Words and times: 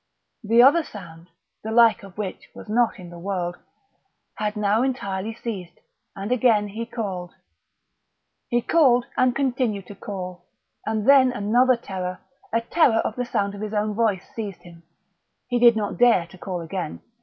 That 0.43 0.59
other 0.63 0.81
sound, 0.81 1.29
the 1.63 1.69
like 1.69 2.01
of 2.01 2.17
which 2.17 2.49
was 2.55 2.67
not 2.67 2.97
in 2.97 3.11
the 3.11 3.19
world, 3.19 3.57
had 4.37 4.55
now 4.57 4.81
entirely 4.81 5.31
ceased; 5.35 5.77
and 6.15 6.31
again 6.31 6.69
he 6.69 6.87
called.... 6.87 7.35
He 8.49 8.63
called 8.63 9.05
and 9.15 9.35
continued 9.35 9.85
to 9.85 9.93
call; 9.95 10.47
and 10.87 11.07
then 11.07 11.31
another 11.31 11.77
terror, 11.77 12.19
a 12.51 12.61
terror 12.61 13.01
of 13.05 13.15
the 13.15 13.25
sound 13.25 13.53
of 13.53 13.61
his 13.61 13.75
own 13.75 13.93
voice, 13.93 14.25
seized 14.35 14.63
him. 14.63 14.81
He 15.47 15.59
did 15.59 15.75
not 15.75 15.99
dare 15.99 16.25
to 16.31 16.37
call 16.39 16.61
again. 16.61 17.01